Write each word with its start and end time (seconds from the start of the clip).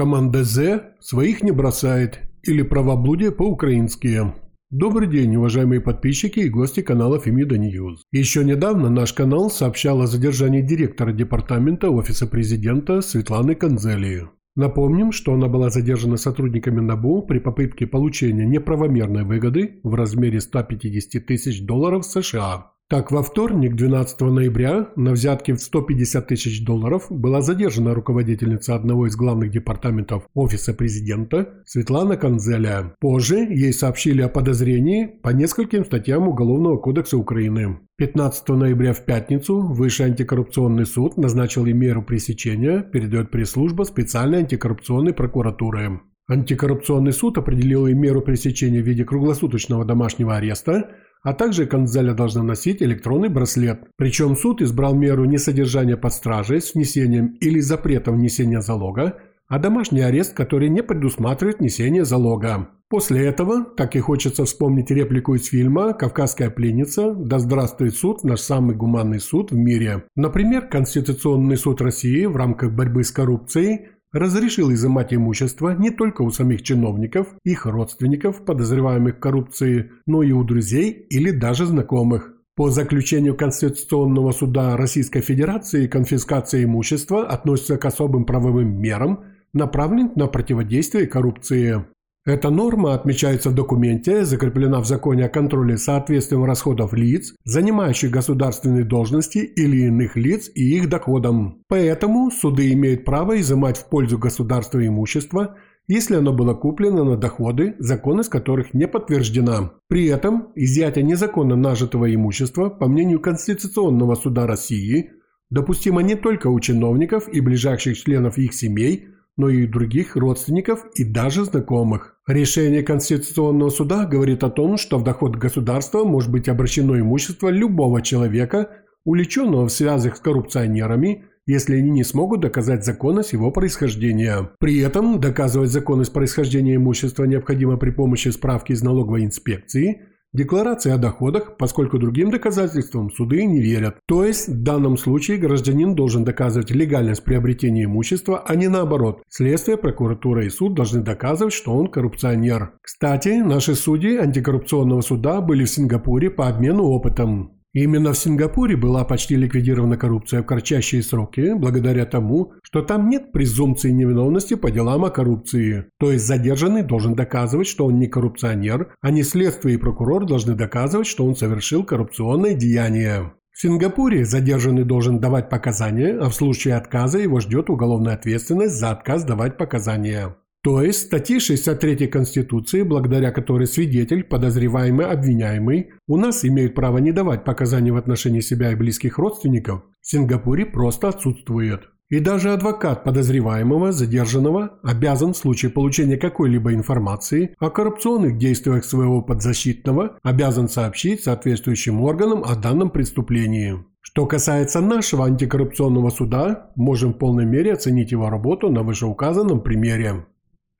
Команда 0.00 0.44
«З» 0.44 0.80
своих 1.00 1.42
не 1.42 1.52
бросает 1.52 2.20
или 2.42 2.62
правоблудие 2.62 3.32
по-украински. 3.32 4.32
Добрый 4.70 5.06
день, 5.06 5.36
уважаемые 5.36 5.82
подписчики 5.82 6.40
и 6.40 6.48
гости 6.48 6.80
канала 6.80 7.20
Фемида 7.20 7.58
Ньюз. 7.58 8.04
Еще 8.10 8.42
недавно 8.42 8.88
наш 8.88 9.12
канал 9.12 9.50
сообщал 9.50 10.00
о 10.00 10.06
задержании 10.06 10.62
директора 10.62 11.12
департамента 11.12 11.90
Офиса 11.90 12.26
президента 12.26 13.02
Светланы 13.02 13.54
Канзелии. 13.54 14.30
Напомним, 14.56 15.12
что 15.12 15.34
она 15.34 15.48
была 15.48 15.68
задержана 15.68 16.16
сотрудниками 16.16 16.80
НАБУ 16.80 17.26
при 17.26 17.38
попытке 17.38 17.86
получения 17.86 18.46
неправомерной 18.46 19.24
выгоды 19.24 19.80
в 19.82 19.94
размере 19.94 20.40
150 20.40 21.26
тысяч 21.26 21.66
долларов 21.66 22.06
США. 22.06 22.72
Так, 22.90 23.12
во 23.12 23.22
вторник, 23.22 23.76
12 23.76 24.20
ноября, 24.22 24.88
на 24.96 25.12
взятке 25.12 25.54
в 25.54 25.60
150 25.60 26.26
тысяч 26.26 26.64
долларов 26.64 27.06
была 27.08 27.40
задержана 27.40 27.94
руководительница 27.94 28.74
одного 28.74 29.06
из 29.06 29.14
главных 29.14 29.52
департаментов 29.52 30.24
Офиса 30.34 30.74
президента 30.74 31.62
Светлана 31.66 32.16
Канзеля. 32.16 32.96
Позже 32.98 33.46
ей 33.48 33.72
сообщили 33.72 34.22
о 34.22 34.28
подозрении 34.28 35.06
по 35.06 35.28
нескольким 35.28 35.84
статьям 35.84 36.26
Уголовного 36.26 36.78
кодекса 36.78 37.16
Украины. 37.16 37.78
15 37.96 38.48
ноября 38.48 38.92
в 38.92 39.04
пятницу 39.04 39.60
Высший 39.60 40.06
антикоррупционный 40.06 40.84
суд 40.84 41.16
назначил 41.16 41.66
ей 41.66 41.74
меру 41.74 42.02
пресечения, 42.02 42.82
передает 42.82 43.30
пресс-служба 43.30 43.84
специальной 43.84 44.38
антикоррупционной 44.38 45.12
прокуратуры. 45.12 46.00
Антикоррупционный 46.26 47.12
суд 47.12 47.38
определил 47.38 47.86
ей 47.86 47.94
меру 47.94 48.20
пресечения 48.20 48.82
в 48.82 48.86
виде 48.86 49.04
круглосуточного 49.04 49.84
домашнего 49.84 50.34
ареста– 50.34 50.90
а 51.22 51.34
также 51.34 51.66
Канзеля 51.66 52.14
должна 52.14 52.42
носить 52.42 52.82
электронный 52.82 53.28
браслет. 53.28 53.88
Причем 53.96 54.36
суд 54.36 54.62
избрал 54.62 54.94
меру 54.94 55.24
не 55.24 55.38
содержания 55.38 55.96
под 55.96 56.12
стражей 56.12 56.60
с 56.60 56.74
внесением 56.74 57.36
или 57.40 57.60
запретом 57.60 58.16
внесения 58.16 58.60
залога, 58.60 59.18
а 59.48 59.58
домашний 59.58 60.00
арест, 60.00 60.34
который 60.34 60.68
не 60.68 60.82
предусматривает 60.82 61.58
внесение 61.58 62.04
залога. 62.04 62.68
После 62.88 63.26
этого, 63.26 63.64
так 63.64 63.94
и 63.94 64.00
хочется 64.00 64.44
вспомнить 64.44 64.90
реплику 64.90 65.34
из 65.34 65.46
фильма 65.46 65.92
«Кавказская 65.92 66.50
пленница. 66.50 67.14
Да 67.14 67.38
здравствует 67.38 67.94
суд, 67.94 68.24
наш 68.24 68.40
самый 68.40 68.74
гуманный 68.74 69.20
суд 69.20 69.52
в 69.52 69.56
мире». 69.56 70.04
Например, 70.16 70.66
Конституционный 70.66 71.56
суд 71.56 71.80
России 71.80 72.24
в 72.26 72.36
рамках 72.36 72.72
борьбы 72.72 73.04
с 73.04 73.12
коррупцией 73.12 73.88
разрешил 74.12 74.72
изымать 74.72 75.14
имущество 75.14 75.74
не 75.76 75.90
только 75.90 76.22
у 76.22 76.30
самих 76.30 76.62
чиновников, 76.62 77.28
их 77.44 77.66
родственников, 77.66 78.44
подозреваемых 78.44 79.16
в 79.16 79.20
коррупции, 79.20 79.92
но 80.06 80.22
и 80.22 80.32
у 80.32 80.44
друзей 80.44 80.90
или 81.10 81.30
даже 81.30 81.66
знакомых. 81.66 82.34
По 82.56 82.68
заключению 82.68 83.36
Конституционного 83.36 84.32
суда 84.32 84.76
Российской 84.76 85.20
Федерации 85.20 85.86
конфискация 85.86 86.64
имущества 86.64 87.26
относится 87.26 87.78
к 87.78 87.84
особым 87.84 88.26
правовым 88.26 88.78
мерам, 88.80 89.24
направленным 89.52 90.12
на 90.16 90.26
противодействие 90.26 91.06
коррупции. 91.06 91.84
Эта 92.26 92.50
норма 92.50 92.92
отмечается 92.92 93.48
в 93.48 93.54
документе, 93.54 94.26
закреплена 94.26 94.80
в 94.80 94.86
законе 94.86 95.24
о 95.24 95.30
контроле 95.30 95.78
соответствием 95.78 96.44
расходов 96.44 96.92
лиц, 96.92 97.32
занимающих 97.44 98.10
государственные 98.10 98.84
должности 98.84 99.38
или 99.38 99.86
иных 99.86 100.16
лиц 100.16 100.50
и 100.54 100.76
их 100.76 100.90
доходам. 100.90 101.62
Поэтому 101.66 102.30
суды 102.30 102.72
имеют 102.74 103.06
право 103.06 103.40
изымать 103.40 103.78
в 103.78 103.88
пользу 103.88 104.18
государства 104.18 104.86
имущество, 104.86 105.56
если 105.88 106.16
оно 106.16 106.34
было 106.34 106.52
куплено 106.52 107.04
на 107.04 107.16
доходы, 107.16 107.74
законность 107.78 108.28
которых 108.28 108.74
не 108.74 108.86
подтверждена. 108.86 109.72
При 109.88 110.04
этом 110.04 110.52
изъятие 110.54 111.04
незаконно 111.04 111.56
нажитого 111.56 112.14
имущества, 112.14 112.68
по 112.68 112.86
мнению 112.86 113.20
Конституционного 113.20 114.14
суда 114.14 114.46
России, 114.46 115.12
допустимо 115.48 116.02
не 116.02 116.16
только 116.16 116.48
у 116.48 116.60
чиновников 116.60 117.28
и 117.32 117.40
ближайших 117.40 117.96
членов 117.96 118.36
их 118.36 118.52
семей– 118.52 119.06
но 119.40 119.48
и 119.48 119.66
других 119.66 120.16
родственников 120.16 120.84
и 120.94 121.02
даже 121.02 121.44
знакомых. 121.44 122.16
Решение 122.28 122.82
Конституционного 122.82 123.70
суда 123.70 124.04
говорит 124.04 124.44
о 124.44 124.50
том, 124.50 124.76
что 124.76 124.98
в 124.98 125.02
доход 125.02 125.36
государства 125.36 126.04
может 126.04 126.30
быть 126.30 126.48
обращено 126.48 126.98
имущество 126.98 127.48
любого 127.48 128.02
человека, 128.02 128.68
увлеченного 129.04 129.66
в 129.66 129.72
связях 129.72 130.16
с 130.16 130.20
коррупционерами, 130.20 131.24
если 131.46 131.76
они 131.76 131.90
не 131.90 132.04
смогут 132.04 132.40
доказать 132.40 132.84
законность 132.84 133.32
его 133.32 133.50
происхождения. 133.50 134.50
При 134.60 134.78
этом 134.78 135.20
доказывать 135.20 135.70
законность 135.70 136.12
происхождения 136.12 136.76
имущества 136.76 137.24
необходимо 137.24 137.78
при 137.78 137.90
помощи 137.90 138.28
справки 138.28 138.72
из 138.72 138.82
налоговой 138.82 139.24
инспекции, 139.24 140.02
Декларации 140.32 140.92
о 140.92 140.96
доходах, 140.96 141.56
поскольку 141.56 141.98
другим 141.98 142.30
доказательствам 142.30 143.10
суды 143.10 143.44
не 143.44 143.60
верят. 143.60 143.96
То 144.06 144.24
есть 144.24 144.48
в 144.48 144.62
данном 144.62 144.96
случае 144.96 145.38
гражданин 145.38 145.96
должен 145.96 146.22
доказывать 146.22 146.70
легальность 146.70 147.24
приобретения 147.24 147.84
имущества, 147.84 148.44
а 148.46 148.54
не 148.54 148.68
наоборот. 148.68 149.22
Следствие, 149.28 149.76
прокуратура 149.76 150.44
и 150.44 150.48
суд 150.48 150.74
должны 150.74 151.02
доказывать, 151.02 151.52
что 151.52 151.72
он 151.72 151.88
коррупционер. 151.88 152.74
Кстати, 152.80 153.40
наши 153.40 153.74
судьи 153.74 154.16
антикоррупционного 154.18 155.00
суда 155.00 155.40
были 155.40 155.64
в 155.64 155.70
Сингапуре 155.70 156.30
по 156.30 156.46
обмену 156.46 156.84
опытом. 156.84 157.59
Именно 157.72 158.12
в 158.12 158.18
Сингапуре 158.18 158.76
была 158.76 159.04
почти 159.04 159.36
ликвидирована 159.36 159.96
коррупция 159.96 160.42
в 160.42 160.46
кратчайшие 160.46 161.04
сроки, 161.04 161.54
благодаря 161.54 162.04
тому, 162.04 162.54
что 162.64 162.82
там 162.82 163.08
нет 163.08 163.30
презумпции 163.30 163.90
невиновности 163.90 164.54
по 164.54 164.72
делам 164.72 165.04
о 165.04 165.10
коррупции. 165.10 165.86
То 166.00 166.10
есть 166.10 166.26
задержанный 166.26 166.82
должен 166.82 167.14
доказывать, 167.14 167.68
что 167.68 167.86
он 167.86 168.00
не 168.00 168.08
коррупционер, 168.08 168.94
а 169.00 169.10
не 169.12 169.22
следствие 169.22 169.76
и 169.76 169.78
прокурор 169.78 170.26
должны 170.26 170.54
доказывать, 170.54 171.06
что 171.06 171.24
он 171.24 171.36
совершил 171.36 171.84
коррупционное 171.84 172.54
деяние. 172.54 173.34
В 173.52 173.62
Сингапуре 173.62 174.24
задержанный 174.24 174.84
должен 174.84 175.20
давать 175.20 175.48
показания, 175.48 176.18
а 176.18 176.28
в 176.28 176.34
случае 176.34 176.74
отказа 176.74 177.18
его 177.18 177.38
ждет 177.38 177.70
уголовная 177.70 178.14
ответственность 178.14 178.74
за 178.74 178.90
отказ 178.90 179.22
давать 179.22 179.58
показания. 179.58 180.34
То 180.62 180.82
есть 180.82 181.06
статьи 181.06 181.38
63 181.38 182.06
Конституции, 182.08 182.82
благодаря 182.82 183.30
которой 183.30 183.66
свидетель, 183.66 184.24
подозреваемый, 184.24 185.06
обвиняемый 185.06 185.92
у 186.06 186.18
нас 186.18 186.44
имеют 186.44 186.74
право 186.74 186.98
не 186.98 187.12
давать 187.12 187.44
показания 187.44 187.92
в 187.92 187.96
отношении 187.96 188.40
себя 188.40 188.72
и 188.72 188.74
близких 188.74 189.16
родственников, 189.16 189.84
в 190.02 190.06
Сингапуре 190.06 190.66
просто 190.66 191.08
отсутствует. 191.08 191.88
И 192.10 192.18
даже 192.18 192.52
адвокат 192.52 193.04
подозреваемого, 193.04 193.92
задержанного, 193.92 194.80
обязан 194.82 195.32
в 195.32 195.36
случае 195.38 195.70
получения 195.70 196.18
какой-либо 196.18 196.74
информации 196.74 197.54
о 197.58 197.70
коррупционных 197.70 198.36
действиях 198.36 198.84
своего 198.84 199.22
подзащитного, 199.22 200.18
обязан 200.22 200.68
сообщить 200.68 201.22
соответствующим 201.22 202.02
органам 202.02 202.44
о 202.44 202.54
данном 202.54 202.90
преступлении. 202.90 203.78
Что 204.02 204.26
касается 204.26 204.80
нашего 204.80 205.24
антикоррупционного 205.24 206.10
суда, 206.10 206.70
можем 206.74 207.14
в 207.14 207.18
полной 207.18 207.46
мере 207.46 207.72
оценить 207.72 208.10
его 208.10 208.28
работу 208.28 208.70
на 208.70 208.82
вышеуказанном 208.82 209.62
примере. 209.62 210.26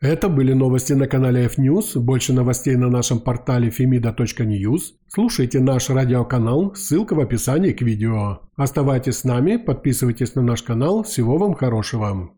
Это 0.00 0.30
были 0.30 0.54
новости 0.54 0.94
на 0.94 1.06
канале 1.06 1.44
F-News. 1.44 1.98
Больше 1.98 2.32
новостей 2.32 2.74
на 2.74 2.88
нашем 2.88 3.20
портале 3.20 3.68
femida.news. 3.68 4.80
Слушайте 5.08 5.60
наш 5.60 5.90
радиоканал, 5.90 6.74
ссылка 6.74 7.12
в 7.12 7.20
описании 7.20 7.72
к 7.72 7.82
видео. 7.82 8.40
Оставайтесь 8.56 9.18
с 9.18 9.24
нами, 9.24 9.58
подписывайтесь 9.58 10.34
на 10.34 10.40
наш 10.40 10.62
канал. 10.62 11.02
Всего 11.02 11.36
вам 11.36 11.52
хорошего. 11.52 12.30